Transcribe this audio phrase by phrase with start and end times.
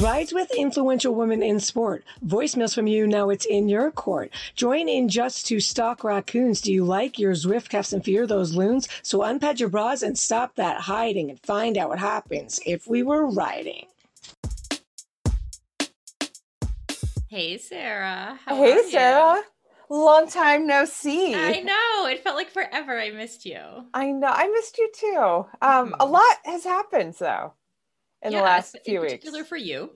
[0.00, 2.04] Rides with influential women in sport.
[2.24, 3.06] Voicemails from you.
[3.06, 4.32] Now it's in your court.
[4.54, 6.62] Join in just to stalk raccoons.
[6.62, 8.88] Do you like your Zwift cuffs and fear those loons?
[9.02, 13.02] So unpad your bras and stop that hiding and find out what happens if we
[13.02, 13.88] were riding.
[17.28, 18.40] Hey, Sarah.
[18.46, 19.42] How hey, Sarah.
[19.90, 21.34] Long time no see.
[21.34, 22.06] I know.
[22.06, 23.60] It felt like forever I missed you.
[23.92, 24.32] I know.
[24.32, 25.18] I missed you too.
[25.60, 25.96] Um, mm.
[26.00, 27.52] A lot has happened, though
[28.22, 29.14] in the last few weeks.
[29.14, 29.90] Particular for you.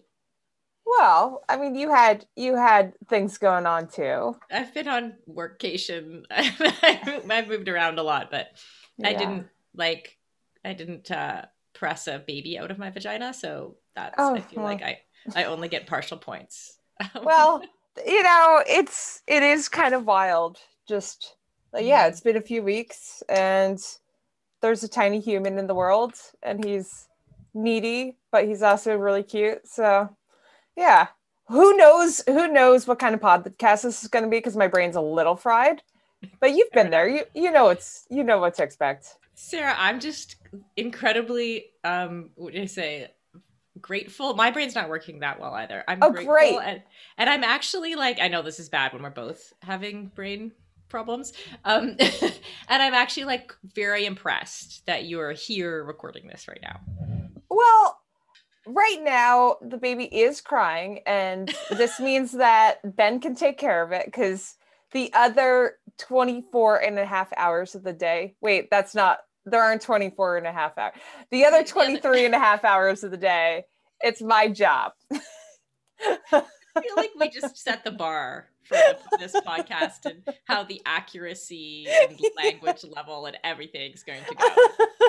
[0.87, 4.37] Well, I mean, you had you had things going on too.
[4.51, 6.25] I've been on workcation.
[6.31, 8.49] I've moved around a lot, but
[8.99, 9.09] yeah.
[9.09, 10.19] I didn't like
[10.65, 14.63] I didn't uh, press a baby out of my vagina, so that's oh, I feel
[14.63, 14.73] well.
[14.73, 15.01] like I
[15.35, 16.79] I only get partial points.
[17.23, 17.63] well,
[18.07, 20.59] you know, it's it is kind of wild.
[20.87, 21.37] Just
[21.75, 22.11] yeah, mm-hmm.
[22.11, 23.81] it's been a few weeks, and
[24.61, 27.09] there's a tiny human in the world, and he's
[27.55, 29.67] needy, but he's also really cute.
[29.67, 30.15] So,
[30.77, 31.09] yeah,
[31.49, 32.23] who knows?
[32.27, 34.39] Who knows what kind of podcast this is going to be?
[34.39, 35.83] Because my brain's a little fried.
[36.41, 37.09] But you've been there.
[37.09, 39.17] You you know it's you know what to expect.
[39.35, 40.37] Sarah, I'm just
[40.77, 43.11] incredibly um what do I say
[43.81, 44.35] grateful.
[44.35, 45.85] My brain's not working that well either.
[45.87, 46.59] I'm oh, grateful great.
[46.59, 46.83] and
[47.19, 50.53] and I'm actually like I know this is bad when we're both having brain
[50.89, 51.33] problems.
[51.65, 57.14] Um and I'm actually like very impressed that you are here recording this right now.
[57.55, 58.01] Well,
[58.67, 63.93] right now the baby is crying and this means that Ben can take care of
[63.93, 64.57] it cuz
[64.93, 68.35] the other 24 and a half hours of the day.
[68.41, 70.95] Wait, that's not there aren't 24 and a half hours.
[71.31, 73.65] The other 23 and a half hours of the day,
[74.01, 74.93] it's my job.
[75.13, 78.77] I feel like we just set the bar for
[79.19, 85.09] this podcast and how the accuracy and language level and everything's going to go.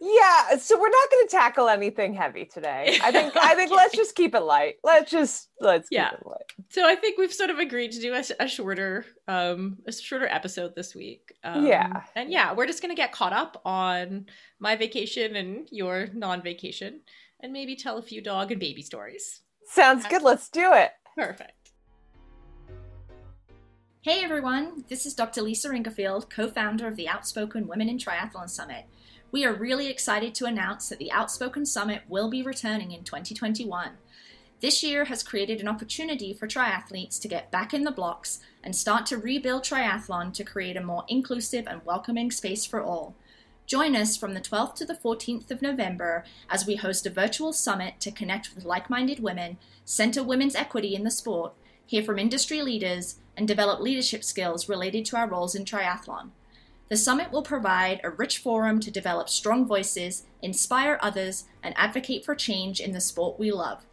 [0.00, 2.98] Yeah, so we're not going to tackle anything heavy today.
[3.02, 4.76] I think I think let's just keep it light.
[4.82, 6.10] Let's just let's yeah.
[6.10, 6.52] keep it light.
[6.70, 10.26] So I think we've sort of agreed to do a, a shorter um a shorter
[10.26, 11.32] episode this week.
[11.44, 12.02] Um, yeah.
[12.16, 14.26] And yeah, we're just going to get caught up on
[14.58, 17.00] my vacation and your non-vacation
[17.40, 19.40] and maybe tell a few dog and baby stories.
[19.66, 20.22] Sounds good.
[20.22, 20.92] Let's do it.
[21.16, 21.62] Perfect.
[24.04, 25.42] Hey everyone, this is Dr.
[25.42, 28.86] Lisa Ingarfield, co founder of the Outspoken Women in Triathlon Summit.
[29.32, 33.92] We are really excited to announce that the Outspoken Summit will be returning in 2021.
[34.60, 38.76] This year has created an opportunity for triathletes to get back in the blocks and
[38.76, 43.14] start to rebuild triathlon to create a more inclusive and welcoming space for all.
[43.64, 47.54] Join us from the 12th to the 14th of November as we host a virtual
[47.54, 49.56] summit to connect with like minded women,
[49.86, 51.54] center women's equity in the sport,
[51.86, 56.32] hear from industry leaders, and develop leadership skills related to our roles in triathlon.
[56.92, 62.22] The summit will provide a rich forum to develop strong voices, inspire others, and advocate
[62.22, 63.86] for change in the sport we love.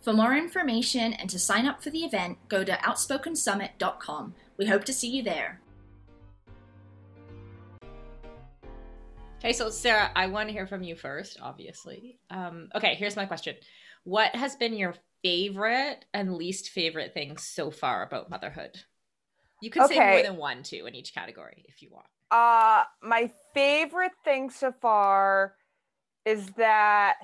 [0.00, 4.34] For more information and to sign up for the event, go to outspokensummit.com.
[4.56, 5.60] We hope to see you there.
[9.40, 12.20] Okay, so Sarah, I want to hear from you first, obviously.
[12.30, 13.56] Um, okay, here's my question
[14.04, 18.80] What has been your favorite and least favorite thing so far about motherhood?
[19.60, 19.94] You could okay.
[19.94, 22.06] say more than one, too, in each category if you want.
[22.30, 25.54] Uh, my favorite thing so far
[26.24, 27.16] is that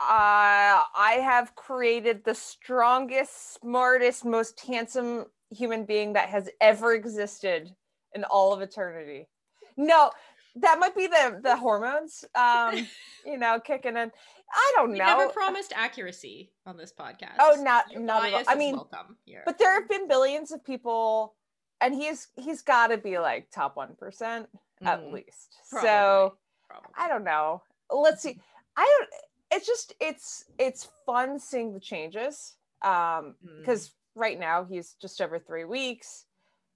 [0.00, 7.74] uh, I have created the strongest, smartest, most handsome human being that has ever existed
[8.14, 9.28] in all of eternity.
[9.76, 10.10] No,
[10.56, 12.86] that might be the the hormones, um,
[13.26, 14.10] you know, kicking in.
[14.52, 14.92] I don't know.
[14.92, 15.18] we know.
[15.18, 17.36] Never promised accuracy on this podcast.
[17.40, 18.44] Oh, not Your not at all.
[18.46, 18.78] I mean,
[19.44, 21.34] but there have been billions of people
[21.80, 24.46] and he's he's got to be like top 1% mm,
[24.84, 25.56] at least.
[25.70, 26.34] Probably, so
[26.68, 26.90] probably.
[26.96, 27.62] i don't know.
[27.90, 28.38] Let's see.
[28.76, 29.08] I don't
[29.50, 33.92] it's just it's it's fun seeing the changes um because mm.
[34.14, 36.26] right now he's just over three weeks.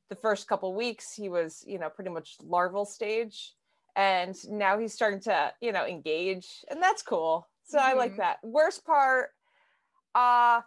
[0.09, 3.55] The first couple weeks he was you know pretty much larval stage.
[3.95, 6.65] And now he's starting to you know engage.
[6.71, 7.49] And that's cool.
[7.65, 7.89] So mm-hmm.
[7.89, 8.21] i like mm-hmm.
[8.21, 8.39] that.
[8.43, 9.31] Worst part
[10.15, 10.61] uh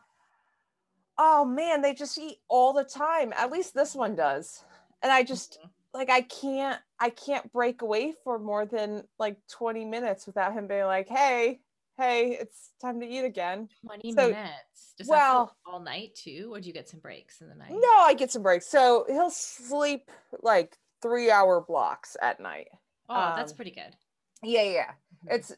[1.18, 3.34] oh man, they just eat all the time.
[3.36, 4.64] At least this one does.
[5.02, 5.68] And I just mm-hmm.
[5.94, 10.68] like I can't I can't break away for more than like 20 minutes without him
[10.68, 11.60] being like, "Hey,
[11.98, 13.70] hey, it's time to eat again.
[13.86, 14.94] 20 so, minutes.
[14.98, 16.50] Does well, all night too?
[16.54, 17.72] Or do you get some breaks in the night?
[17.72, 18.68] No, I get some breaks.
[18.68, 20.10] So he'll sleep
[20.42, 22.68] like three hour blocks at night.
[23.10, 23.96] Oh, um, that's pretty good.
[24.44, 24.86] Yeah, yeah.
[24.88, 25.36] Mm-hmm.
[25.36, 25.54] It's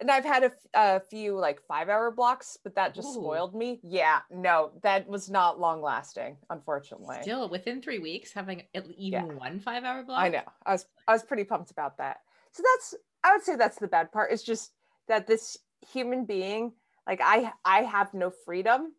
[0.00, 3.20] and I've had a, a, few like five hour blocks, but that just Ooh.
[3.20, 3.80] spoiled me.
[3.82, 7.18] Yeah, no, that was not long lasting, unfortunately.
[7.22, 9.22] Still within three weeks, having even yeah.
[9.24, 10.20] one five hour block.
[10.20, 10.42] I know.
[10.64, 12.18] I was I was pretty pumped about that.
[12.52, 14.32] So that's I would say that's the bad part.
[14.32, 14.72] It's just
[15.08, 15.56] that this
[15.92, 16.72] human being,
[17.06, 18.92] like I I have no freedom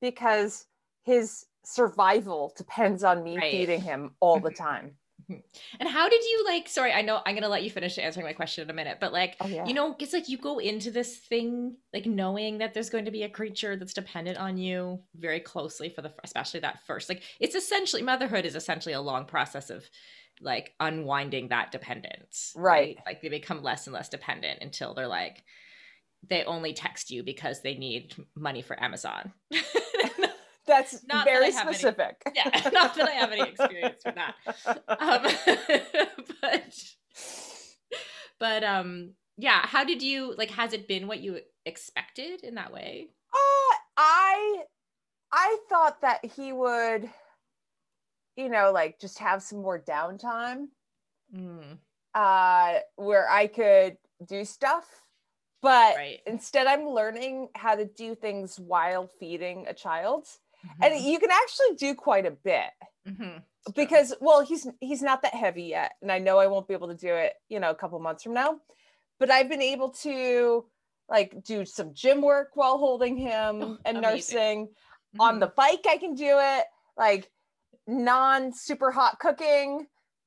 [0.00, 0.66] because
[1.02, 3.50] his survival depends on me right.
[3.50, 4.92] feeding him all the time.
[5.80, 6.68] And how did you like?
[6.68, 9.12] Sorry, I know I'm gonna let you finish answering my question in a minute, but
[9.12, 9.66] like, oh, yeah.
[9.66, 13.10] you know, it's like you go into this thing like knowing that there's going to
[13.10, 17.08] be a creature that's dependent on you very closely for the, especially that first.
[17.08, 19.84] Like, it's essentially motherhood is essentially a long process of
[20.40, 22.96] like unwinding that dependence, right?
[22.96, 22.98] right?
[23.06, 25.42] Like they become less and less dependent until they're like,
[26.28, 29.32] they only text you because they need money for Amazon.
[30.66, 32.16] That's not very that specific.
[32.26, 34.34] Any, yeah, not that I have any experience with that.
[34.88, 35.22] Um,
[36.40, 36.84] but
[38.38, 42.72] but um yeah, how did you like has it been what you expected in that
[42.72, 43.08] way?
[43.32, 44.62] Uh I
[45.32, 47.08] I thought that he would
[48.36, 50.66] you know, like just have some more downtime.
[51.34, 51.78] Mm.
[52.14, 55.06] Uh where I could do stuff
[55.62, 56.20] but right.
[56.26, 60.26] instead i'm learning how to do things while feeding a child
[60.66, 60.82] mm-hmm.
[60.82, 62.70] and you can actually do quite a bit
[63.08, 63.38] mm-hmm.
[63.74, 66.88] because well he's he's not that heavy yet and i know i won't be able
[66.88, 68.58] to do it you know a couple months from now
[69.18, 70.64] but i've been able to
[71.08, 74.14] like do some gym work while holding him oh, and amazing.
[74.14, 75.20] nursing mm-hmm.
[75.20, 76.64] on the bike i can do it
[76.96, 77.30] like
[77.86, 79.86] non super hot cooking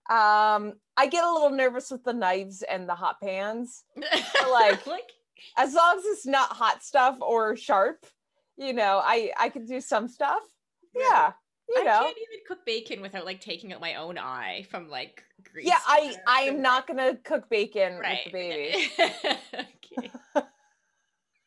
[0.09, 3.83] um i get a little nervous with the knives and the hot pans
[4.51, 5.12] like, like
[5.57, 8.06] as long as it's not hot stuff or sharp
[8.59, 10.44] you know, I I can do some stuff.
[10.95, 11.31] Yeah.
[11.69, 11.91] You know.
[11.91, 15.67] I can't even cook bacon without like taking out my own eye from like grease.
[15.67, 18.19] Yeah, I I am not gonna cook bacon right.
[18.25, 18.91] with the baby.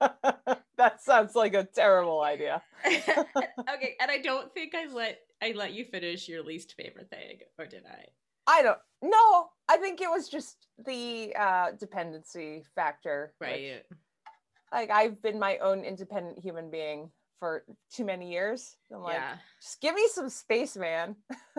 [0.77, 2.63] that sounds like a terrible idea.
[2.87, 7.41] okay, and I don't think I let I let you finish your least favorite thing,
[7.59, 8.07] or did I?
[8.47, 8.79] I don't.
[9.03, 13.35] No, I think it was just the uh dependency factor.
[13.41, 13.83] Right.
[13.91, 13.99] Which,
[14.73, 17.11] like I've been my own independent human being
[17.43, 18.77] for too many years.
[18.95, 19.35] I'm like, yeah.
[19.61, 21.17] just give me some space, man.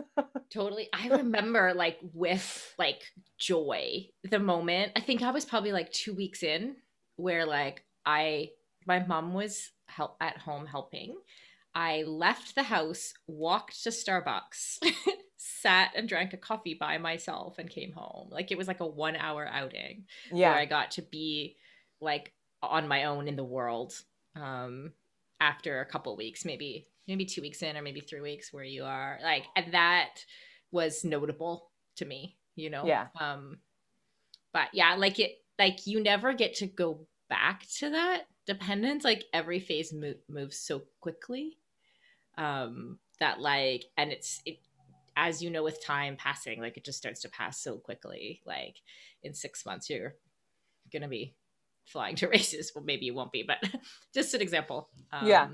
[0.49, 0.87] totally.
[0.93, 3.01] I remember like with like
[3.37, 6.77] joy, the moment, I think I was probably like two weeks in
[7.17, 8.51] where like I,
[8.87, 11.17] my mom was help at home helping.
[11.75, 14.77] I left the house, walked to Starbucks,
[15.37, 18.29] sat and drank a coffee by myself and came home.
[18.31, 20.51] Like it was like a one hour outing yeah.
[20.51, 21.57] where I got to be
[21.99, 22.31] like
[22.67, 23.93] on my own in the world
[24.35, 24.91] um,
[25.39, 28.83] after a couple weeks, maybe maybe two weeks in or maybe three weeks where you
[28.85, 30.23] are like and that
[30.71, 32.85] was notable to me you know?
[32.85, 33.07] Yeah.
[33.19, 33.57] Um
[34.53, 39.03] but yeah like it like you never get to go back to that dependence.
[39.03, 41.57] Like every phase mo- moves so quickly.
[42.37, 44.59] Um that like and it's it
[45.15, 48.41] as you know with time passing like it just starts to pass so quickly.
[48.45, 48.77] Like
[49.23, 50.15] in six months you're
[50.91, 51.35] gonna be
[51.85, 52.71] flying to races.
[52.73, 53.57] Well, maybe it won't be, but
[54.13, 54.89] just an example.
[55.11, 55.47] Um, yeah,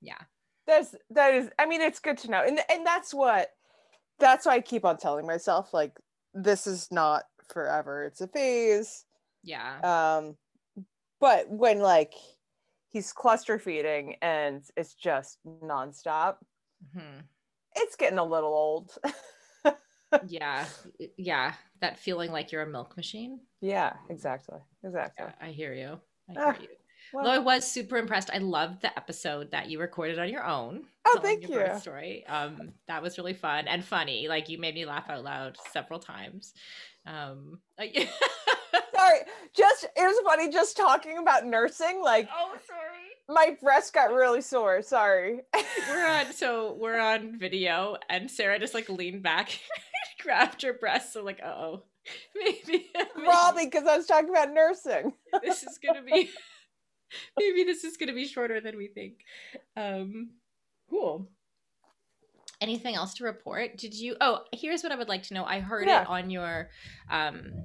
[0.00, 0.18] yeah.
[0.66, 1.50] That's that is.
[1.58, 3.48] I mean, it's good to know, and and that's what
[4.18, 5.92] that's why I keep on telling myself like
[6.32, 8.04] this is not forever.
[8.04, 9.04] It's a phase.
[9.42, 9.78] Yeah.
[9.80, 10.36] Um,
[11.20, 12.14] but when like
[12.90, 16.36] he's cluster feeding and it's just nonstop,
[16.96, 17.20] mm-hmm.
[17.76, 18.92] it's getting a little old.
[20.26, 20.66] yeah,
[21.16, 23.40] yeah, that feeling like you're a milk machine.
[23.60, 24.58] Yeah, exactly.
[24.82, 25.26] Exactly.
[25.26, 26.00] Yeah, I hear you.
[26.28, 26.68] I hear ah, you.
[27.12, 28.30] Well, Though I was super impressed.
[28.32, 30.84] I loved the episode that you recorded on your own.
[31.06, 31.64] Oh, thank you.
[31.78, 32.26] Story.
[32.26, 34.26] Um, that was really fun and funny.
[34.26, 36.54] Like you made me laugh out loud several times.
[37.06, 39.18] Um, sorry,
[39.54, 42.00] just it was funny just talking about nursing.
[42.02, 44.82] Like, oh, sorry my breast got really sore.
[44.82, 45.40] Sorry.
[45.88, 49.58] we're on so we're on video and Sarah just like leaned back,
[50.22, 51.12] grabbed her breast.
[51.12, 51.82] So like, oh,
[52.34, 55.12] maybe, maybe probably because I was talking about nursing.
[55.42, 56.30] this is gonna be
[57.38, 59.20] maybe this is gonna be shorter than we think.
[59.76, 60.30] Um,
[60.90, 61.28] cool.
[62.60, 63.76] Anything else to report?
[63.76, 64.16] Did you?
[64.20, 65.44] Oh, here's what I would like to know.
[65.44, 66.02] I heard yeah.
[66.02, 66.70] it on your,
[67.10, 67.64] um,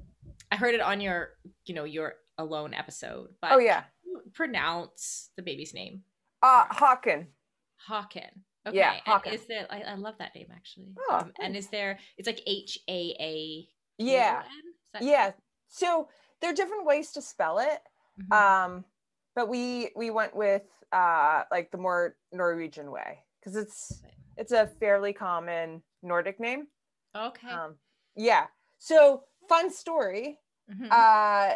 [0.50, 1.30] I heard it on your,
[1.64, 3.28] you know, your alone episode.
[3.40, 3.84] But oh yeah,
[4.32, 6.02] pronounce the baby's name?
[6.42, 7.26] Uh, Haakon.
[7.88, 8.30] Haakon.
[8.66, 8.76] Okay.
[8.76, 9.32] Yeah, Haakon.
[9.32, 9.66] is there?
[9.70, 10.92] I, I, love that name actually.
[11.08, 11.98] Oh, um, and is there?
[12.18, 13.68] It's like H A A.
[13.98, 14.42] Yeah.
[15.00, 15.32] Yeah.
[15.68, 16.08] So
[16.40, 17.80] there are different ways to spell it.
[18.20, 18.32] Mm-hmm.
[18.32, 18.84] Um,
[19.34, 24.02] but we we went with uh like the more Norwegian way because it's
[24.36, 26.66] it's a fairly common Nordic name.
[27.16, 27.48] Okay.
[27.48, 27.76] Um,
[28.16, 28.46] yeah.
[28.78, 30.38] So fun story.
[30.70, 30.86] Mm-hmm.
[30.90, 31.54] Uh,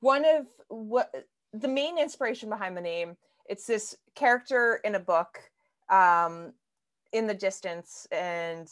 [0.00, 1.12] one of what
[1.60, 3.16] the main inspiration behind the name.
[3.48, 5.38] It's this character in a book,
[5.90, 6.52] um,
[7.12, 8.68] in the distance, and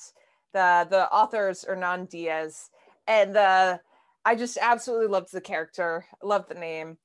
[0.52, 2.70] the the authors Hernan Diaz,
[3.06, 3.80] and the
[4.24, 6.98] I just absolutely loved the character, loved the name,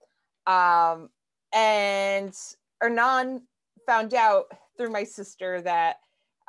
[0.48, 1.10] um,
[1.54, 2.34] and
[2.82, 3.44] Hernan
[3.86, 4.46] found out
[4.78, 5.98] through my sister that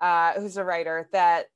[0.00, 1.46] uh, who's a writer that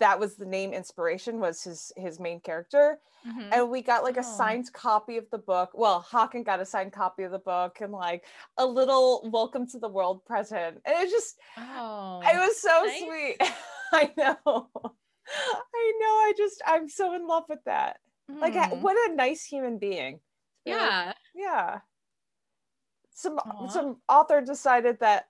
[0.00, 3.52] that was the name inspiration was his his main character mm-hmm.
[3.52, 4.36] and we got like a oh.
[4.36, 7.92] signed copy of the book well Haakon got a signed copy of the book and
[7.92, 8.24] like
[8.56, 13.00] a little welcome to the world present and it just oh it was so nice.
[13.00, 13.36] sweet
[13.92, 17.98] i know i know i just i'm so in love with that
[18.30, 18.40] mm.
[18.40, 20.20] like what a nice human being
[20.64, 21.78] yeah like, yeah
[23.18, 23.70] some Aww.
[23.70, 25.26] some author decided that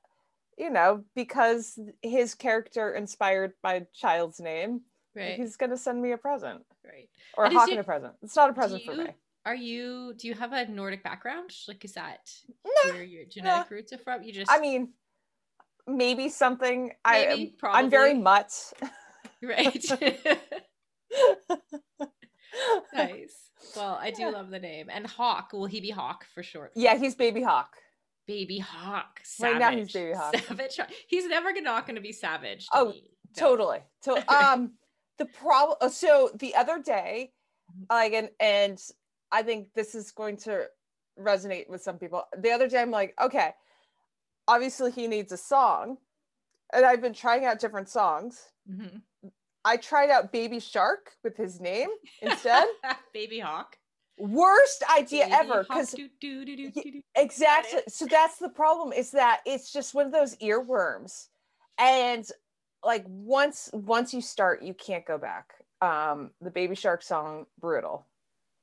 [0.59, 4.81] you know, because his character inspired my child's name,
[5.15, 5.37] right.
[5.37, 6.63] he's going to send me a present.
[6.85, 7.09] Right.
[7.37, 8.15] Or a hawk and Haakon a present.
[8.23, 9.11] It's not a present you, for me.
[9.47, 11.53] Are you, do you have a Nordic background?
[11.69, 12.29] Like, is that
[12.67, 13.77] nah, where your genetic nah.
[13.77, 14.25] roots are from?
[14.25, 14.89] You just, I mean,
[15.87, 16.93] maybe something.
[17.09, 17.79] Maybe, I, probably.
[17.79, 18.53] I'm very mutt.
[19.41, 19.85] Right.
[22.93, 23.37] nice.
[23.77, 24.89] Well, I do love the name.
[24.91, 26.73] And Hawk, will he be Hawk for short?
[26.75, 27.77] Yeah, he's baby Hawk
[28.29, 29.21] baby hawk.
[29.25, 29.53] Savage.
[29.55, 30.37] Right now he's baby hawk.
[30.37, 30.79] Savage.
[31.09, 32.67] He's never not going to be savage.
[32.67, 32.93] To oh,
[33.37, 33.81] totally.
[34.03, 34.75] So um,
[35.17, 35.79] the problem.
[35.81, 37.33] Uh, so the other day,
[37.73, 37.85] mm-hmm.
[37.91, 38.79] like, and and
[39.33, 40.67] I think this is going to
[41.19, 42.23] resonate with some people.
[42.39, 43.55] The other day, I'm like, okay,
[44.47, 45.97] obviously he needs a song,
[46.73, 48.41] and I've been trying out different songs.
[48.71, 48.99] Mm-hmm.
[49.65, 51.89] I tried out Baby Shark with his name
[52.23, 52.67] instead.
[53.13, 53.77] Baby Hawk
[54.19, 55.95] worst idea ever because
[57.15, 61.29] exactly so that's the problem is that it's just one of those earworms
[61.79, 62.27] and
[62.85, 65.53] like once once you start you can't go back.
[65.81, 68.07] Um the baby shark song brutal.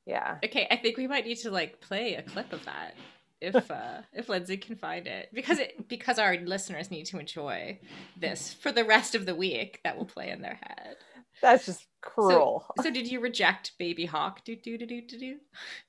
[0.06, 0.38] Yeah.
[0.44, 2.96] Okay i think we might need to like play a clip of that
[3.42, 7.80] if uh if lindsay can find it because it because our listeners need to enjoy
[8.18, 10.96] this for the rest of the week that will play in their head
[11.42, 12.66] that's just cruel.
[12.78, 15.38] So, so did you reject Baby Hawk do do do do do do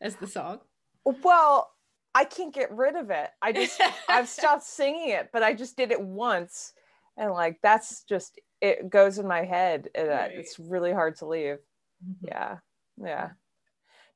[0.00, 0.60] as the song?
[1.04, 1.70] Well,
[2.14, 3.30] I can't get rid of it.
[3.42, 6.72] I just I've stopped singing it, but I just did it once,
[7.16, 10.30] and like that's just it goes in my head, and right.
[10.32, 11.58] it's really hard to leave.
[12.04, 12.26] Mm-hmm.
[12.28, 12.56] Yeah,
[13.02, 13.30] yeah.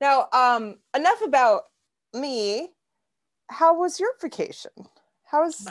[0.01, 1.65] Now, um, enough about
[2.15, 2.71] me.
[3.51, 4.71] How was your vacation?
[5.25, 5.69] How was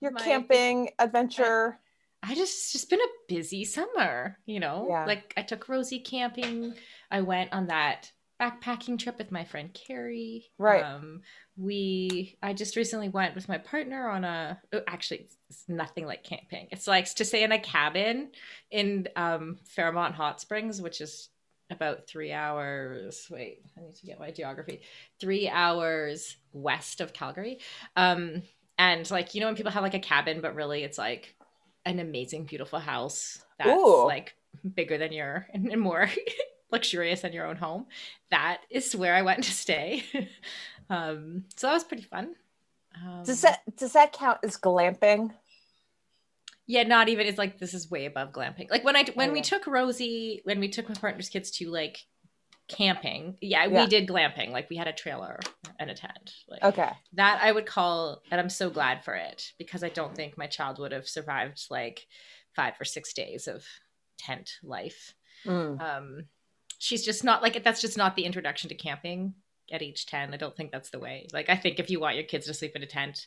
[0.00, 1.78] your my, camping adventure?
[2.26, 4.86] I just just been a busy summer, you know.
[4.88, 5.06] Yeah.
[5.06, 6.74] Like I took Rosie camping.
[7.10, 10.46] I went on that backpacking trip with my friend Carrie.
[10.58, 10.82] Right.
[10.82, 11.22] Um,
[11.56, 16.24] we I just recently went with my partner on a oh, actually it's nothing like
[16.24, 16.66] camping.
[16.72, 18.30] It's like to stay in a cabin
[18.70, 21.28] in um, Fairmont Hot Springs, which is
[21.70, 23.26] about three hours.
[23.30, 24.80] Wait, I need to get my geography.
[25.20, 27.60] Three hours west of Calgary.
[27.94, 28.42] Um,
[28.78, 31.35] and like you know when people have like a cabin, but really it's like
[31.86, 34.04] an amazing, beautiful house that's Ooh.
[34.06, 34.34] like
[34.74, 36.10] bigger than your and more
[36.70, 37.86] luxurious than your own home.
[38.30, 40.04] That is where I went to stay.
[40.90, 42.34] um, so that was pretty fun.
[42.94, 45.32] Um, does that does that count as glamping?
[46.66, 47.26] Yeah, not even.
[47.26, 48.70] It's like this is way above glamping.
[48.70, 51.98] Like when I when we took Rosie, when we took my partner's kids to like
[52.68, 53.36] camping.
[53.40, 54.50] Yeah, yeah, we did glamping.
[54.50, 55.40] Like we had a trailer
[55.78, 56.32] and a tent.
[56.48, 56.90] Like, okay.
[57.14, 60.46] That I would call, and I'm so glad for it because I don't think my
[60.46, 62.06] child would have survived like
[62.54, 63.64] five or six days of
[64.18, 65.14] tent life.
[65.44, 65.80] Mm.
[65.80, 66.24] Um,
[66.78, 69.34] she's just not like that's just not the introduction to camping
[69.70, 70.32] at age 10.
[70.32, 71.26] I don't think that's the way.
[71.32, 73.26] Like I think if you want your kids to sleep in a tent,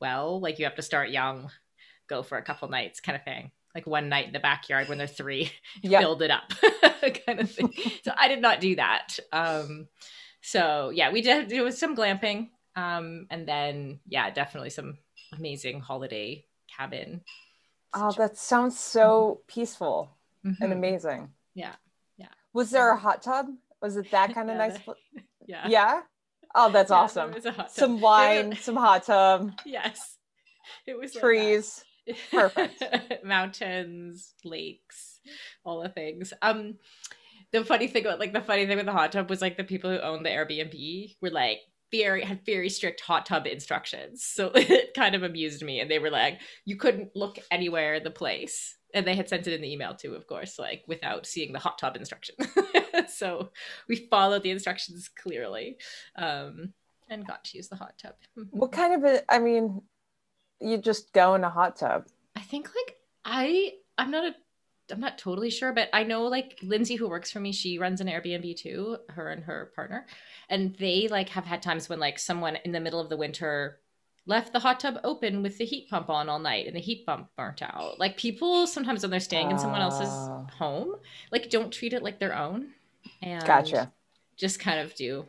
[0.00, 1.50] well, like you have to start young,
[2.08, 4.98] go for a couple nights kind of thing like one night in the backyard when
[4.98, 5.50] they're three,
[5.82, 6.00] yep.
[6.00, 6.52] build it up
[7.26, 7.72] kind of thing.
[8.04, 9.18] so I did not do that.
[9.32, 9.88] Um,
[10.42, 12.50] so yeah, we did it was some glamping.
[12.76, 14.98] Um, and then yeah, definitely some
[15.32, 16.44] amazing holiday
[16.76, 17.22] cabin.
[17.92, 19.60] Oh, that sounds so mm-hmm.
[19.60, 20.62] peaceful mm-hmm.
[20.62, 21.30] and amazing.
[21.54, 21.74] Yeah.
[22.16, 22.28] Yeah.
[22.52, 23.46] Was there a hot tub?
[23.80, 24.78] Was it that kind of yeah, nice?
[25.46, 25.68] yeah.
[25.68, 26.00] Yeah.
[26.54, 27.34] Oh, that's yeah, awesome.
[27.68, 29.52] Some wine, some hot tub.
[29.64, 30.16] Yes.
[30.86, 31.84] It was trees.
[32.30, 32.84] Perfect.
[33.24, 35.20] Mountains, lakes,
[35.64, 36.32] all the things.
[36.42, 36.74] Um,
[37.52, 39.64] the funny thing about like the funny thing with the hot tub was like the
[39.64, 44.24] people who owned the Airbnb were like very had very strict hot tub instructions.
[44.24, 45.80] So it kind of amused me.
[45.80, 48.76] And they were like, you couldn't look anywhere in the place.
[48.92, 51.58] And they had sent it in the email too, of course, like without seeing the
[51.58, 52.36] hot tub instruction.
[53.08, 53.50] so
[53.88, 55.76] we followed the instructions clearly.
[56.16, 56.74] Um,
[57.08, 58.14] and got to use the hot tub.
[58.50, 59.32] what kind of a?
[59.32, 59.82] I mean,
[60.60, 62.06] you just go in a hot tub.
[62.36, 64.34] I think like I I'm not a
[64.92, 68.00] I'm not totally sure, but I know like Lindsay who works for me, she runs
[68.00, 70.06] an Airbnb too, her and her partner.
[70.50, 73.80] And they like have had times when like someone in the middle of the winter
[74.26, 77.06] left the hot tub open with the heat pump on all night and the heat
[77.06, 77.98] pump burnt out.
[77.98, 80.46] Like people sometimes when they're staying in someone else's ah.
[80.58, 80.96] home,
[81.32, 82.68] like don't treat it like their own.
[83.22, 83.92] And gotcha.
[84.36, 85.26] Just kind of do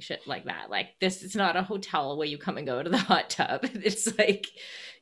[0.00, 0.70] shit like that.
[0.70, 3.60] Like this is not a hotel where you come and go to the hot tub.
[3.74, 4.48] It's like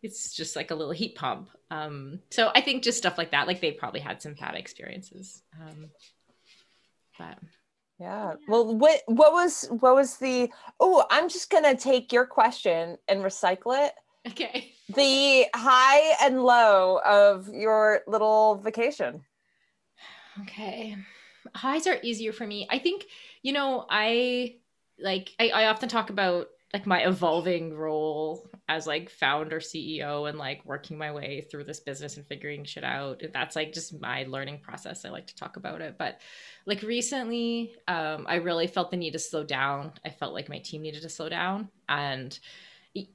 [0.02, 1.48] it's just like a little heat pump.
[1.70, 3.46] Um so I think just stuff like that.
[3.46, 5.42] Like they probably had some bad experiences.
[5.60, 5.90] Um
[7.18, 7.38] but
[8.02, 8.34] yeah.
[8.48, 12.98] Well, what what was what was the Oh, I'm just going to take your question
[13.06, 13.92] and recycle it.
[14.28, 14.72] Okay.
[14.94, 19.24] The high and low of your little vacation.
[20.42, 20.96] Okay.
[21.54, 22.66] Highs are easier for me.
[22.70, 23.04] I think,
[23.42, 24.56] you know, I
[24.98, 30.38] like I, I often talk about like my evolving role as like founder CEO and
[30.38, 33.22] like working my way through this business and figuring shit out.
[33.32, 35.04] That's like just my learning process.
[35.04, 35.96] I like to talk about it.
[35.98, 36.20] But
[36.64, 39.92] like recently, um, I really felt the need to slow down.
[40.04, 41.68] I felt like my team needed to slow down.
[41.90, 42.38] And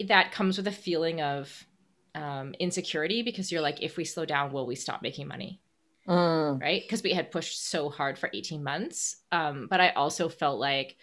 [0.05, 1.65] that comes with a feeling of
[2.13, 5.61] um, insecurity because you're like, if we slow down, will we stop making money?
[6.07, 6.61] Mm.
[6.61, 6.83] Right?
[6.83, 9.17] Because we had pushed so hard for 18 months.
[9.31, 10.97] Um, but I also felt like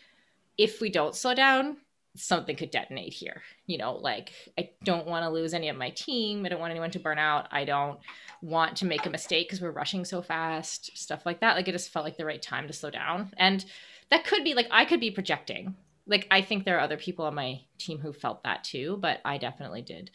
[0.59, 1.79] if we don't slow down,
[2.17, 3.43] something could detonate here.
[3.67, 6.45] You know, like I don't want to lose any of my team.
[6.45, 7.49] I don't want anyone to burn out.
[7.51, 7.99] I don't
[8.41, 11.57] want to make a mistake because we're rushing so fast, stuff like that.
[11.57, 13.33] Like it just felt like the right time to slow down.
[13.37, 13.65] And
[14.11, 15.75] that could be like I could be projecting.
[16.07, 19.21] Like I think there are other people on my team who felt that too, but
[19.25, 20.11] I definitely did.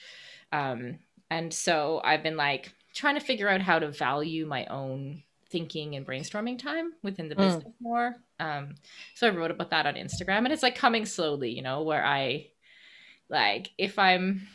[0.52, 5.24] Um, and so I've been like trying to figure out how to value my own
[5.50, 7.40] thinking and brainstorming time within the mm.
[7.40, 8.16] business more.
[8.40, 8.76] Um,
[9.16, 12.06] so I wrote about that on Instagram, and it's like coming slowly, you know, where
[12.06, 12.48] I
[13.30, 14.48] like if I'm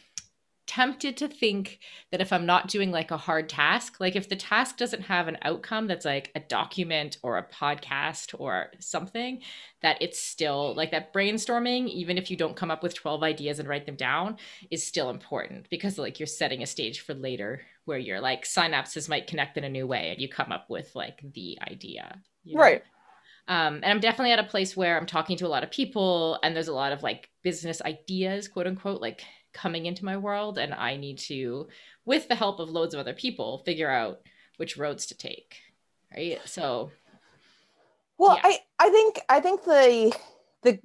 [0.74, 1.78] tempted to think
[2.10, 5.28] that if I'm not doing like a hard task, like if the task doesn't have
[5.28, 9.40] an outcome that's like a document or a podcast or something,
[9.82, 13.60] that it's still like that brainstorming, even if you don't come up with 12 ideas
[13.60, 14.36] and write them down,
[14.72, 19.08] is still important because like you're setting a stage for later where your like synapses
[19.08, 22.20] might connect in a new way and you come up with like the idea.
[22.42, 22.62] You know?
[22.62, 22.82] Right.
[23.46, 26.40] Um, and I'm definitely at a place where I'm talking to a lot of people
[26.42, 29.22] and there's a lot of like business ideas, quote unquote, like
[29.54, 30.58] coming into my world.
[30.58, 31.68] And I need to,
[32.04, 34.20] with the help of loads of other people, figure out
[34.58, 35.60] which roads to take.
[36.14, 36.38] Right.
[36.44, 36.90] So
[38.18, 38.42] well, yeah.
[38.44, 40.16] I, I think I think the
[40.62, 40.78] the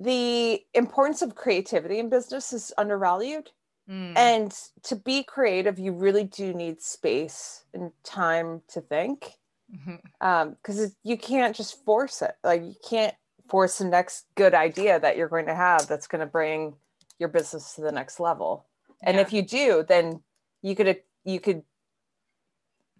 [0.00, 3.50] the importance of creativity in business is undervalued.
[3.90, 4.16] Mm.
[4.16, 4.54] And
[4.84, 9.32] to be creative, you really do need space and time to think.
[9.74, 10.26] Mm-hmm.
[10.26, 12.32] Um, because you can't just force it.
[12.44, 13.14] Like you can't
[13.50, 16.74] force the next good idea that you're going to have that's going to bring
[17.18, 18.66] your business to the next level.
[19.02, 19.22] And yeah.
[19.22, 20.20] if you do, then
[20.62, 21.62] you could you could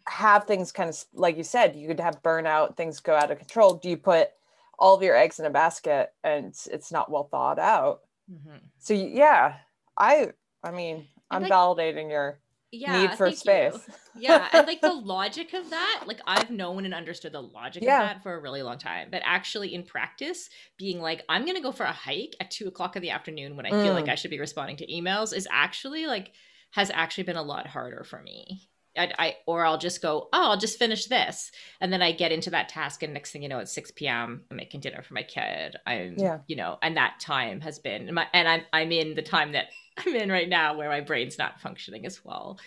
[0.06, 3.38] have things kind of like you said, you could have burnout, things go out of
[3.38, 3.74] control.
[3.74, 4.30] Do you put
[4.78, 8.00] all of your eggs in a basket and it's not well thought out?
[8.30, 8.58] Mm-hmm.
[8.78, 9.56] So yeah,
[9.96, 12.38] I I mean, I'm like, validating your
[12.70, 13.88] yeah, need for space.
[14.16, 18.02] yeah, and like the logic of that, like I've known and understood the logic yeah.
[18.02, 19.08] of that for a really long time.
[19.10, 22.96] But actually, in practice, being like, I'm gonna go for a hike at two o'clock
[22.96, 23.82] in the afternoon when I mm.
[23.82, 24.12] feel like mm.
[24.12, 26.32] I should be responding to emails is actually like
[26.72, 28.68] has actually been a lot harder for me.
[28.98, 32.32] I, I, or I'll just go, oh, I'll just finish this, and then I get
[32.32, 34.42] into that task, and next thing you know, it's six p.m.
[34.50, 35.76] I'm making dinner for my kid.
[35.86, 36.38] I'm, yeah.
[36.46, 39.66] you know, and that time has been, my, and I'm I'm in the time that
[39.98, 42.58] I'm in right now where my brain's not functioning as well,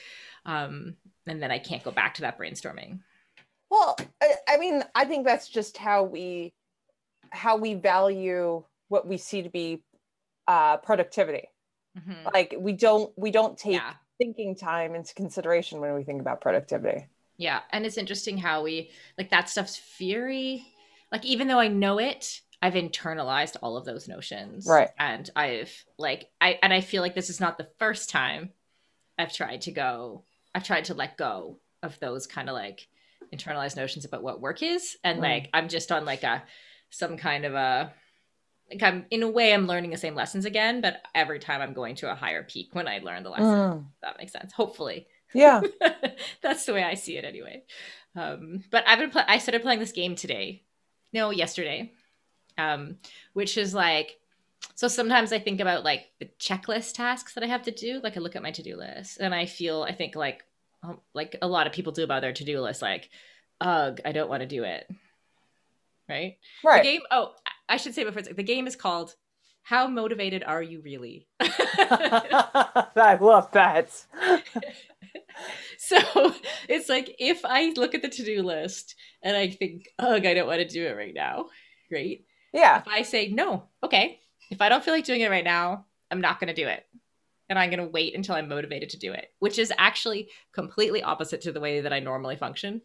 [0.45, 0.95] um,
[1.27, 2.99] and then I can't go back to that brainstorming.
[3.69, 6.53] Well, I, I mean, I think that's just how we
[7.31, 9.83] how we value what we see to be
[10.47, 11.47] uh, productivity.
[11.97, 12.27] Mm-hmm.
[12.33, 16.41] Like we don't we don't take yeah thinking time into consideration when we think about
[16.41, 17.07] productivity.
[17.37, 17.61] Yeah.
[17.71, 20.63] And it's interesting how we like that stuff's very
[21.11, 24.67] like even though I know it, I've internalized all of those notions.
[24.67, 24.89] Right.
[24.99, 28.51] And I've like I and I feel like this is not the first time
[29.17, 32.87] I've tried to go I've tried to let go of those kind of like
[33.33, 34.97] internalized notions about what work is.
[35.03, 35.23] And mm.
[35.23, 36.43] like I'm just on like a
[36.91, 37.91] some kind of a
[38.71, 41.73] like I'm in a way I'm learning the same lessons again, but every time I'm
[41.73, 43.45] going to a higher peak when I learn the lesson.
[43.45, 43.85] Mm.
[44.01, 44.53] That makes sense.
[44.53, 45.07] Hopefully.
[45.33, 45.61] Yeah.
[46.41, 47.63] That's the way I see it anyway.
[48.15, 50.63] Um, but I've been pl- I started playing this game today.
[51.13, 51.91] No, yesterday.
[52.57, 52.97] Um,
[53.33, 54.17] which is like
[54.75, 57.99] so sometimes I think about like the checklist tasks that I have to do.
[58.03, 60.43] Like I look at my to-do list and I feel I think like
[60.83, 63.09] um, like a lot of people do about their to-do list like
[63.59, 64.89] ugh, I don't want to do it.
[66.09, 66.37] Right?
[66.63, 66.83] Right.
[66.83, 67.33] The game oh
[67.71, 69.15] I should say before it's like the game is called
[69.63, 71.25] how motivated are you really?
[71.39, 73.89] I love that.
[75.77, 75.97] so
[76.67, 80.33] it's like if I look at the to do list and I think, ugh, I
[80.33, 81.45] don't want to do it right now,
[81.87, 82.25] great.
[82.53, 82.79] Yeah.
[82.79, 86.19] If I say, no, okay, if I don't feel like doing it right now, I'm
[86.19, 86.85] not going to do it.
[87.47, 91.03] And I'm going to wait until I'm motivated to do it, which is actually completely
[91.03, 92.81] opposite to the way that I normally function.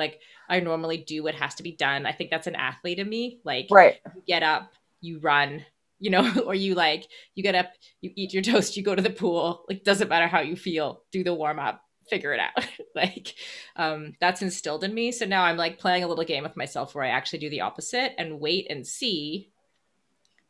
[0.00, 2.06] Like I normally do what has to be done.
[2.06, 3.38] I think that's an athlete in me.
[3.44, 4.00] Like right.
[4.14, 5.64] you get up, you run,
[5.98, 9.02] you know, or you like you get up, you eat your toast, you go to
[9.02, 9.64] the pool.
[9.68, 12.66] Like doesn't matter how you feel, do the warm up, figure it out.
[12.94, 13.34] like
[13.76, 15.12] um that's instilled in me.
[15.12, 17.60] So now I'm like playing a little game with myself where I actually do the
[17.60, 19.50] opposite and wait and see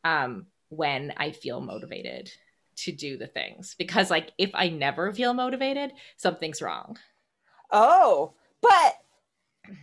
[0.05, 2.31] um when I feel motivated
[2.77, 6.97] to do the things because like if I never feel motivated, something's wrong.
[7.71, 8.97] Oh, but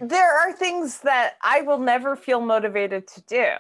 [0.02, 3.52] there are things that I will never feel motivated to do.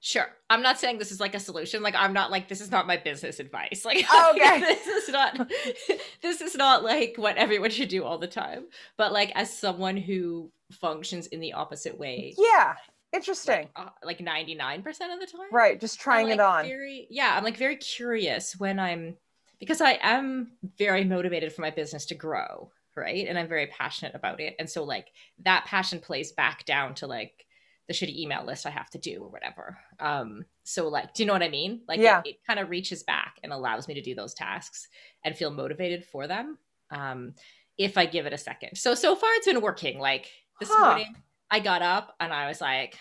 [0.00, 0.26] Sure.
[0.48, 1.82] I'm not saying this is like a solution.
[1.82, 3.84] Like I'm not like this is not my business advice.
[3.84, 4.60] Like okay.
[4.60, 5.50] this is not
[6.22, 8.66] this is not like what everyone should do all the time.
[8.96, 12.34] But like as someone who functions in the opposite way.
[12.38, 12.74] Yeah.
[13.12, 13.68] Interesting.
[13.76, 15.48] Like, uh, like 99% of the time.
[15.50, 16.64] Right, just trying like it on.
[16.64, 19.16] Very yeah, I'm like very curious when I'm
[19.58, 23.26] because I am very motivated for my business to grow right?
[23.26, 24.56] And i'm very passionate about it.
[24.58, 25.08] And so like
[25.44, 27.46] that passion plays back down to like
[27.86, 29.78] the shitty email list i have to do or whatever.
[29.98, 31.82] Um so like do you know what i mean?
[31.88, 32.20] Like yeah.
[32.24, 34.88] it, it kind of reaches back and allows me to do those tasks
[35.24, 36.58] and feel motivated for them
[36.90, 37.34] um
[37.76, 38.76] if i give it a second.
[38.76, 39.98] So so far it's been working.
[39.98, 40.30] Like
[40.60, 40.86] this huh.
[40.86, 41.14] morning
[41.50, 42.98] i got up and i was like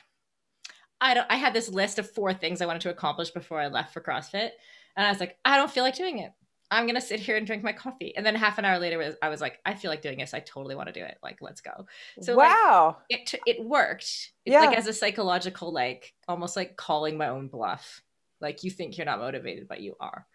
[1.01, 3.67] i don't i had this list of four things i wanted to accomplish before i
[3.67, 4.51] left for crossfit.
[4.95, 6.31] And i was like i don't feel like doing it
[6.69, 8.15] I'm gonna sit here and drink my coffee.
[8.15, 10.34] And then half an hour later, I was like, I feel like doing this.
[10.34, 11.17] I totally want to do it.
[11.23, 11.86] Like, let's go.
[12.21, 14.32] So wow, like, it it worked.
[14.45, 18.01] yeah, like as a psychological, like almost like calling my own bluff.
[18.41, 20.25] Like you think you're not motivated, but you are.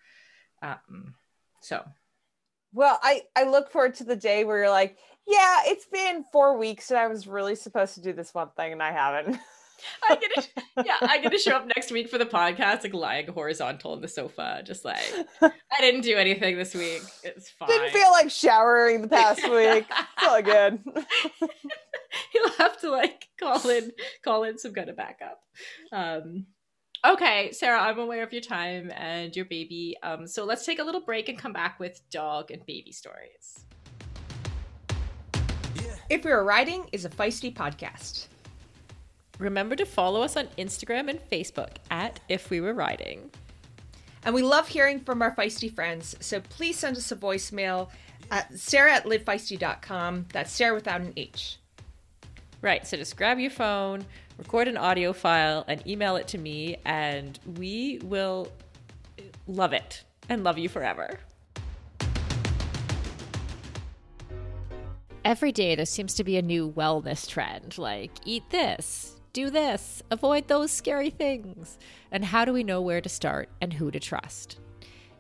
[0.62, 1.14] Um,
[1.61, 1.85] so.
[2.73, 6.57] Well, I I look forward to the day where you're like, yeah, it's been four
[6.57, 9.38] weeks and I was really supposed to do this one thing and I haven't.
[10.09, 13.92] I'm gonna, yeah, I'm gonna show up next week for the podcast, like lying horizontal
[13.92, 15.01] on the sofa, just like
[15.42, 17.03] I didn't do anything this week.
[17.23, 17.68] It's fine.
[17.68, 19.87] Didn't feel like showering the past week.
[19.88, 20.81] It's all good.
[22.35, 23.92] You'll have to like call in,
[24.25, 25.40] call in some kind of backup.
[25.92, 26.47] Um,
[27.07, 29.97] okay, Sarah, I'm aware of your time and your baby.
[30.03, 33.64] Um, so let's take a little break and come back with dog and baby stories.
[36.11, 38.27] If We Were Riding is a feisty podcast.
[39.38, 43.31] Remember to follow us on Instagram and Facebook at If We Were Riding.
[44.25, 47.88] And we love hearing from our feisty friends, so please send us a voicemail
[48.31, 50.27] at sarah at livefeisty.com.
[50.33, 51.59] That's Sarah without an H.
[52.61, 54.05] Right, so just grab your phone,
[54.38, 58.47] record an audio file, and email it to me, and we will
[59.49, 61.18] love it and love you forever.
[65.25, 70.03] Every day, there seems to be a new wellness trend like eat this, do this,
[70.11, 71.79] avoid those scary things.
[72.11, 74.59] And how do we know where to start and who to trust?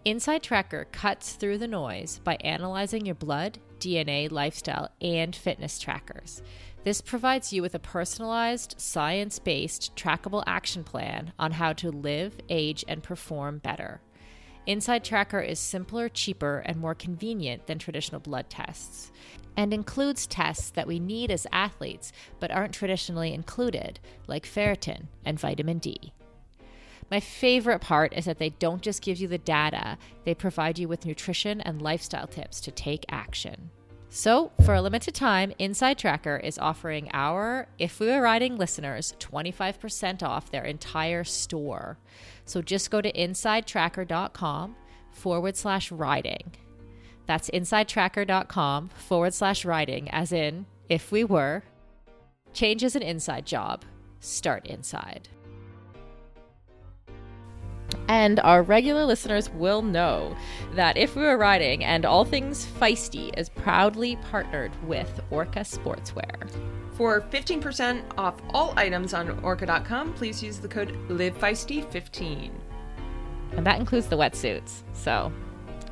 [0.04, 6.42] Inside Tracker cuts through the noise by analyzing your blood, DNA, lifestyle, and fitness trackers.
[6.84, 12.36] This provides you with a personalized, science based, trackable action plan on how to live,
[12.48, 14.00] age, and perform better.
[14.66, 19.12] Inside Tracker is simpler, cheaper, and more convenient than traditional blood tests
[19.56, 25.38] and includes tests that we need as athletes but aren't traditionally included, like ferritin and
[25.38, 26.12] vitamin D.
[27.10, 30.88] My favorite part is that they don't just give you the data, they provide you
[30.88, 33.70] with nutrition and lifestyle tips to take action.
[34.14, 39.14] So, for a limited time, Inside Tracker is offering our If We Were Riding listeners
[39.18, 41.98] 25% off their entire store.
[42.44, 44.76] So just go to insidetracker.com
[45.10, 46.52] forward slash riding
[47.32, 51.62] that's insidetracker.com forward slash riding, as in, if we were.
[52.52, 53.86] Change is an inside job.
[54.20, 55.30] Start inside.
[58.08, 60.36] And our regular listeners will know
[60.74, 66.50] that If We Were Riding and All Things Feisty is proudly partnered with Orca Sportswear.
[66.92, 72.50] For 15% off all items on orca.com, please use the code LiveFeisty15.
[73.52, 74.82] And that includes the wetsuits.
[74.92, 75.32] So,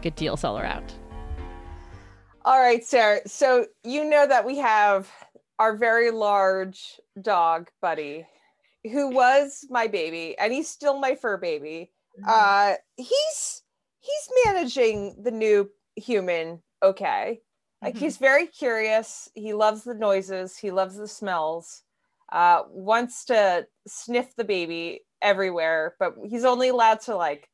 [0.02, 0.99] good deals all around.
[2.44, 3.20] All right, Sarah.
[3.26, 5.10] So you know that we have
[5.58, 8.26] our very large dog, Buddy,
[8.90, 11.92] who was my baby, and he's still my fur baby.
[12.18, 12.30] Mm-hmm.
[12.30, 13.62] Uh, he's
[13.98, 17.40] he's managing the new human okay.
[17.82, 18.04] Like mm-hmm.
[18.04, 19.28] he's very curious.
[19.34, 20.56] He loves the noises.
[20.56, 21.82] He loves the smells.
[22.32, 27.50] Uh, wants to sniff the baby everywhere, but he's only allowed to like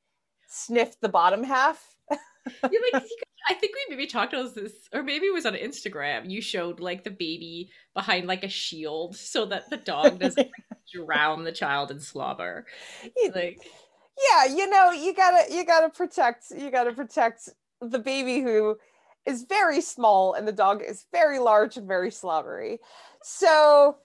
[0.49, 1.83] sniff the bottom half.
[2.11, 3.03] yeah, like
[3.49, 6.29] I think we maybe talked about this, or maybe it was on Instagram.
[6.31, 10.51] You showed like the baby behind like a shield so that the dog doesn't
[10.93, 12.67] drown the child in slobber.
[13.35, 13.61] Like,
[14.31, 17.49] yeah, you know, you gotta you gotta protect you gotta protect
[17.81, 18.77] the baby who
[19.27, 22.79] is very small and the dog is very large and very slobbery.
[23.23, 23.97] So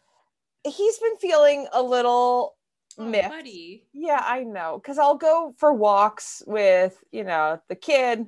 [0.64, 2.56] he's been feeling a little
[2.98, 3.12] oh.
[3.12, 3.88] Buddy.
[3.94, 4.80] Yeah, I know.
[4.82, 8.26] Because I'll go for walks with, you know, the kid.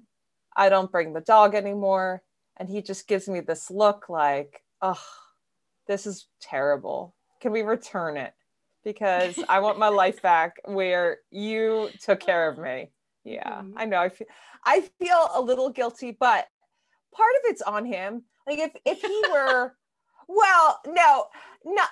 [0.56, 2.22] I don't bring the dog anymore.
[2.58, 5.02] And he just gives me this look like, oh,
[5.88, 7.16] this is terrible.
[7.42, 8.34] Can we return it?
[8.84, 12.92] Because I want my life back where you took care of me.
[13.24, 13.78] Yeah, mm-hmm.
[13.78, 14.00] I know.
[14.00, 14.28] I feel
[14.66, 16.46] I feel a little guilty, but
[17.14, 18.24] part of it's on him.
[18.46, 19.74] Like if if he were
[20.28, 21.26] well, no,
[21.66, 21.84] no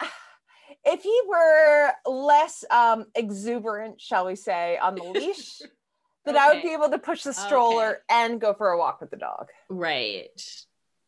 [0.84, 5.62] if he were less um exuberant, shall we say, on the leash,
[6.26, 6.44] then okay.
[6.44, 8.00] I would be able to push the stroller okay.
[8.10, 9.48] and go for a walk with the dog.
[9.70, 10.42] Right.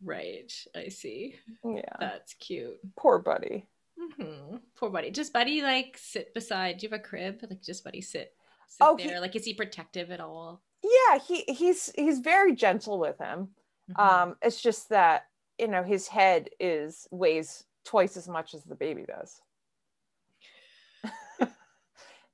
[0.03, 0.51] Right.
[0.75, 1.35] I see.
[1.63, 1.81] Yeah.
[1.99, 2.79] That's cute.
[2.97, 3.67] Poor buddy.
[3.99, 4.57] Mm-hmm.
[4.75, 5.11] Poor buddy.
[5.11, 6.77] Does Buddy like sit beside?
[6.77, 7.39] Do you have a crib?
[7.47, 8.33] Like just Buddy sit,
[8.67, 9.15] sit oh, there?
[9.15, 10.61] He, like is he protective at all?
[10.83, 13.49] Yeah, he he's he's very gentle with him.
[13.91, 14.01] Mm-hmm.
[14.01, 15.27] Um, it's just that
[15.59, 19.41] you know his head is weighs twice as much as the baby does.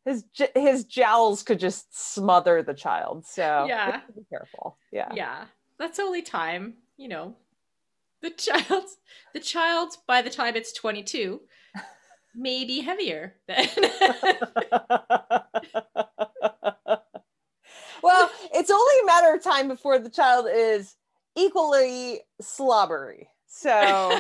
[0.09, 3.25] His his jowls could just smother the child.
[3.25, 4.77] So yeah, be careful.
[4.91, 5.45] Yeah, yeah,
[5.77, 6.73] that's only time.
[6.97, 7.35] You know,
[8.21, 8.85] the child,
[9.33, 11.41] the child by the time it's twenty two,
[12.35, 13.67] may be heavier than.
[18.01, 20.95] well, it's only a matter of time before the child is
[21.37, 23.27] equally slobbery.
[23.45, 24.19] So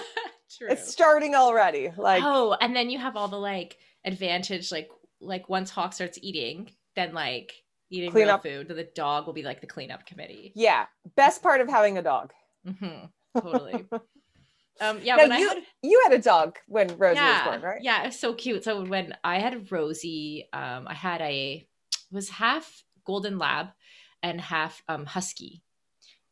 [0.61, 1.91] it's starting already.
[1.97, 4.89] Like oh, and then you have all the like advantage, like
[5.21, 7.53] like once Hawk starts eating, then like
[7.89, 8.43] eating clean real up.
[8.43, 10.51] food, the dog will be like the cleanup committee.
[10.55, 12.31] Yeah, best part of having a dog.
[12.67, 13.39] Mm-hmm.
[13.39, 13.85] Totally.
[14.81, 17.51] um, yeah, now, when you, I had, you had a dog when Rosie yeah, was
[17.51, 17.81] born, right?
[17.81, 18.63] Yeah, it was so cute.
[18.63, 21.67] So when I had Rosie, um, I had a
[22.11, 23.67] was half golden lab
[24.21, 25.63] and half um, husky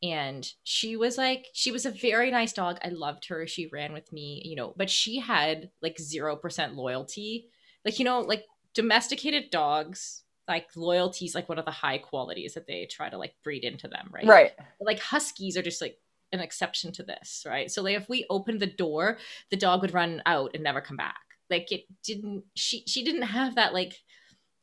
[0.03, 3.93] and she was like she was a very nice dog i loved her she ran
[3.93, 7.49] with me you know but she had like 0% loyalty
[7.83, 8.43] like you know like
[8.77, 13.17] domesticated dogs like loyalty is like one of the high qualities that they try to
[13.17, 14.27] like breed into them right?
[14.27, 14.51] Right.
[14.55, 15.97] But, like huskies are just like
[16.31, 17.71] an exception to this right?
[17.71, 19.17] So like if we opened the door
[19.49, 21.15] the dog would run out and never come back.
[21.49, 23.95] Like it didn't she she didn't have that like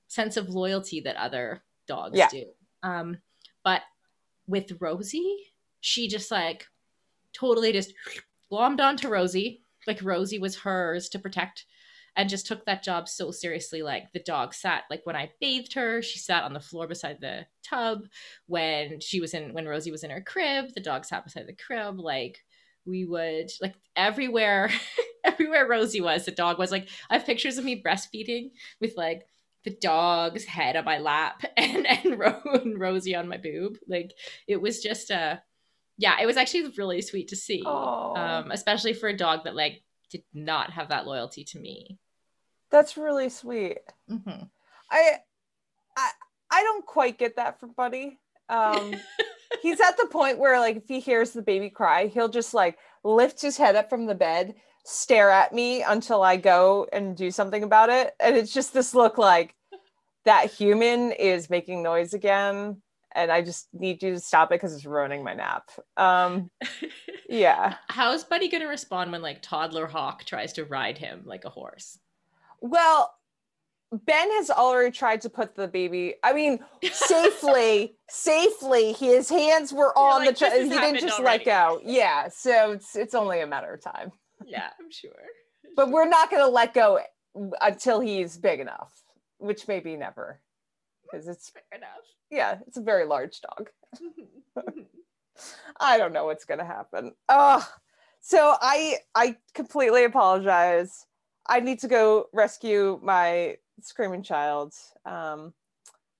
[0.07, 2.29] sense of loyalty that other dogs yeah.
[2.29, 2.45] do.
[2.85, 3.19] Um
[3.65, 3.83] but
[4.47, 5.39] with Rosie,
[5.81, 6.69] she just like
[7.33, 7.93] totally just
[8.53, 9.63] glommed onto Rosie.
[9.89, 11.67] Like Rosie was hers to protect
[12.17, 13.83] and just took that job so seriously.
[13.83, 17.21] Like the dog sat, like when I bathed her, she sat on the floor beside
[17.21, 18.07] the tub.
[18.47, 21.57] When she was in, when Rosie was in her crib, the dog sat beside the
[21.57, 21.99] crib.
[21.99, 22.39] Like
[22.87, 24.71] we would, like everywhere,
[25.25, 26.71] everywhere Rosie was, the dog was.
[26.71, 28.51] Like I have pictures of me breastfeeding
[28.81, 29.27] with like
[29.65, 33.79] the dog's head on my lap and and, Ro- and Rosie on my boob.
[33.89, 34.13] Like
[34.47, 35.43] it was just a
[35.97, 37.63] yeah, it was actually really sweet to see.
[38.17, 41.99] Um, especially for a dog that like did not have that loyalty to me.
[42.71, 43.79] That's really sweet.
[44.11, 44.45] Mm-hmm.
[44.91, 45.13] I
[45.97, 46.11] I
[46.51, 48.19] I don't quite get that from Buddy.
[48.49, 48.95] Um,
[49.63, 52.79] he's at the point where like if he hears the baby cry, he'll just like
[53.03, 57.31] lift his head up from the bed stare at me until I go and do
[57.31, 58.15] something about it.
[58.21, 59.55] And it's just this look like
[60.25, 62.81] that human is making noise again.
[63.17, 65.71] And I just need you to stop it because it's ruining my nap.
[65.97, 66.51] Um,
[67.29, 67.77] yeah.
[67.89, 71.51] How's Buddy going to respond when like toddler Hawk tries to ride him like a
[71.51, 71.99] horse?
[72.67, 73.15] Well,
[73.93, 76.15] Ben has already tried to put the baby.
[76.25, 76.59] I mean,
[76.91, 78.93] safely, safely.
[78.95, 80.51] His hands were on like, the.
[80.51, 81.45] He didn't just already.
[81.45, 81.81] let go.
[81.85, 84.11] Yeah, so it's it's only a matter of time
[84.47, 85.11] yeah, I'm sure.
[85.77, 87.01] But we're not going to let go
[87.61, 88.93] until he's big enough,
[89.39, 90.41] which may be never,
[91.03, 92.05] because it's fair enough.
[92.31, 93.71] Yeah, it's a very large dog.
[95.81, 97.13] I don't know what's going to happen.
[97.29, 97.67] Oh,
[98.21, 101.07] so I I completely apologize.
[101.47, 104.75] I need to go rescue my screaming child.
[105.05, 105.53] Um,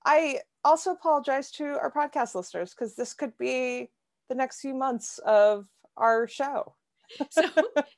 [0.05, 3.89] I also apologize to our podcast listeners because this could be
[4.29, 6.75] the next few months of our show.
[7.29, 7.43] So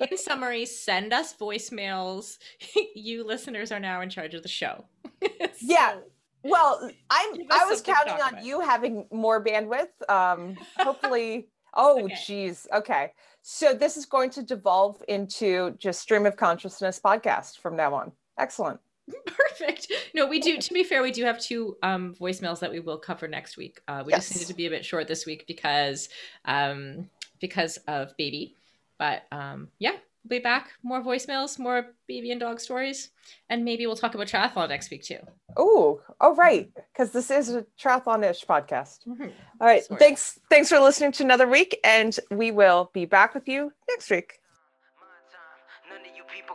[0.01, 2.37] in summary send us voicemails.
[2.95, 4.85] You listeners are now in charge of the show.
[5.23, 5.29] So,
[5.61, 5.95] yeah.
[6.43, 8.45] Well i'm i was counting on about.
[8.45, 9.87] you having more bandwidth.
[10.09, 12.77] Um hopefully oh jeez okay.
[12.77, 17.93] okay so this is going to devolve into just stream of consciousness podcast from now
[17.93, 18.79] on excellent
[19.25, 19.91] Perfect.
[20.13, 20.57] No, we do.
[20.57, 23.79] To be fair, we do have two um, voicemails that we will cover next week.
[23.87, 24.27] Uh, we yes.
[24.27, 26.09] just needed to be a bit short this week because
[26.45, 28.55] um, because of baby.
[28.99, 29.93] But um, yeah,
[30.29, 30.69] we'll be back.
[30.83, 33.09] More voicemails, more baby and dog stories,
[33.49, 35.19] and maybe we'll talk about triathlon next week too.
[35.55, 39.07] Oh, oh, right, because this is a triathlon-ish podcast.
[39.07, 39.29] Mm-hmm.
[39.61, 39.99] All right, Sorry.
[39.99, 44.09] thanks, thanks for listening to another week, and we will be back with you next
[44.09, 44.39] week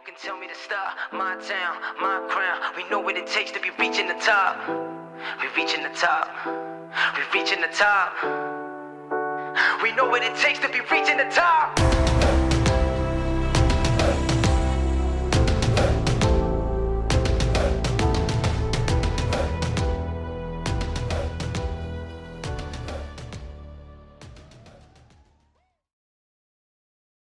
[0.04, 0.96] can tell me to stop.
[1.12, 2.74] My town, my crown.
[2.76, 4.56] We know what it takes to be reaching the top.
[5.40, 6.28] We reaching the top.
[7.16, 8.12] We reaching the top.
[9.82, 12.21] We know what it takes to be reaching the top.